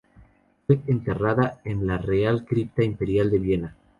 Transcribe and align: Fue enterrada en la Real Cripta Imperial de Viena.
Fue 0.65 0.79
enterrada 0.87 1.61
en 1.63 1.85
la 1.85 1.99
Real 1.99 2.43
Cripta 2.45 2.83
Imperial 2.83 3.29
de 3.29 3.37
Viena. 3.37 3.75